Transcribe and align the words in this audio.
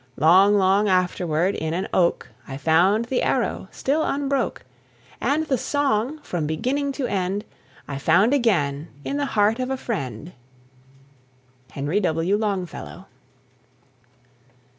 Long, 0.17 0.55
long 0.57 0.89
afterward, 0.89 1.53
in 1.53 1.75
an 1.75 1.87
oak 1.93 2.29
I 2.47 2.57
found 2.57 3.05
the 3.05 3.21
arrow, 3.21 3.67
still 3.69 4.01
unbroke; 4.01 4.65
And 5.21 5.45
the 5.45 5.59
song, 5.59 6.19
from 6.23 6.47
beginning 6.47 6.91
to 6.93 7.05
end, 7.05 7.45
I 7.87 7.99
found 7.99 8.33
again 8.33 8.87
in 9.05 9.17
the 9.17 9.27
heart 9.37 9.59
of 9.59 9.69
a 9.69 9.77
friend. 9.77 10.31
HENRY 11.73 11.99
W. 11.99 12.35
LONGFELLOW. 12.35 13.05